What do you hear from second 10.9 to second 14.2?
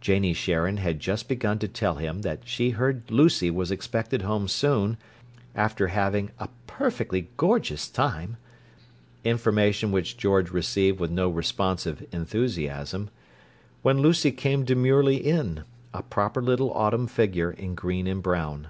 with no responsive enthusiasm—when